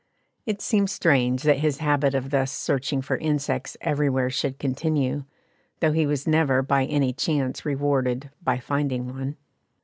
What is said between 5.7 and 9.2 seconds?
though he was never by any chance rewarded by finding